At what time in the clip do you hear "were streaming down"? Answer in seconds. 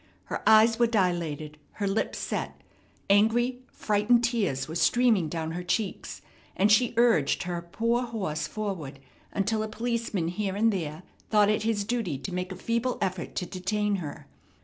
4.67-5.51